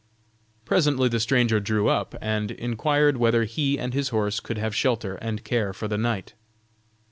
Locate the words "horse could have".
4.09-4.73